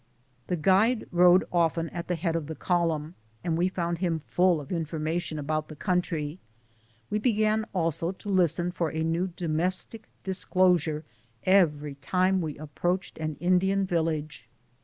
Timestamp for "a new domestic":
8.89-10.07